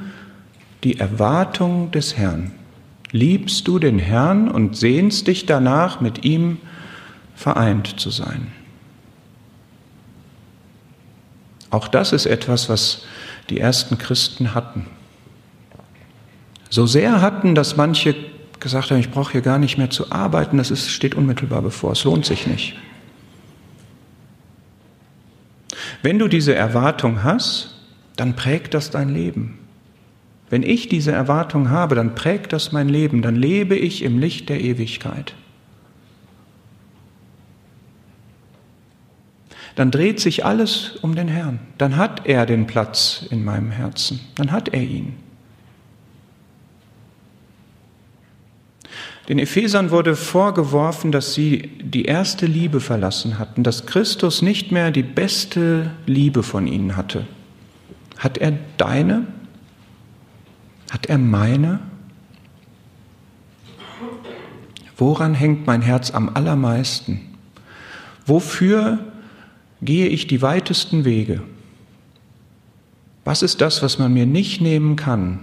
[0.84, 2.52] die Erwartung des Herrn?
[3.12, 6.58] Liebst du den Herrn und sehnst dich danach, mit ihm
[7.36, 8.52] vereint zu sein?
[11.70, 13.06] Auch das ist etwas, was
[13.50, 14.88] die ersten Christen hatten.
[16.70, 18.16] So sehr hatten, dass manche
[18.60, 21.92] gesagt haben, ich brauche hier gar nicht mehr zu arbeiten, das ist, steht unmittelbar bevor,
[21.92, 22.76] es lohnt sich nicht.
[26.02, 27.76] Wenn du diese Erwartung hast,
[28.16, 29.60] dann prägt das dein Leben.
[30.50, 34.50] Wenn ich diese Erwartung habe, dann prägt das mein Leben, dann lebe ich im Licht
[34.50, 35.34] der Ewigkeit.
[39.76, 41.60] Dann dreht sich alles um den Herrn.
[41.78, 44.22] Dann hat er den Platz in meinem Herzen.
[44.36, 45.14] Dann hat er ihn.
[49.28, 54.92] Den Ephesern wurde vorgeworfen, dass sie die erste Liebe verlassen hatten, dass Christus nicht mehr
[54.92, 57.26] die beste Liebe von ihnen hatte.
[58.18, 59.26] Hat er deine?
[60.92, 61.80] Hat er meine?
[64.96, 67.20] Woran hängt mein Herz am allermeisten?
[68.28, 69.00] Wofür
[69.86, 71.42] gehe ich die weitesten Wege?
[73.24, 75.40] Was ist das, was man mir nicht nehmen kann,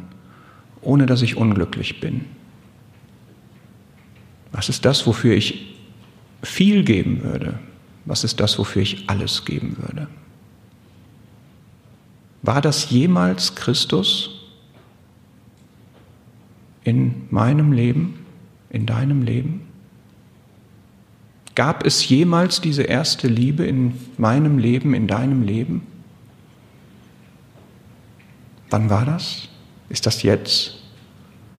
[0.80, 2.24] ohne dass ich unglücklich bin?
[4.52, 5.74] Was ist das, wofür ich
[6.42, 7.58] viel geben würde?
[8.04, 10.08] Was ist das, wofür ich alles geben würde?
[12.42, 14.40] War das jemals Christus
[16.84, 18.26] in meinem Leben,
[18.70, 19.71] in deinem Leben?
[21.54, 25.86] Gab es jemals diese erste Liebe in meinem Leben, in deinem Leben?
[28.70, 29.48] Wann war das?
[29.90, 30.81] Ist das jetzt?